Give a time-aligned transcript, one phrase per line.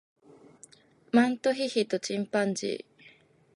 [1.11, 3.03] マントヒヒとチンパンジー